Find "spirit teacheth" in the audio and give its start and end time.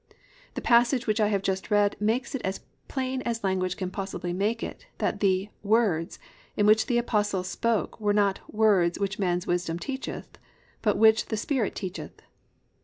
11.37-12.23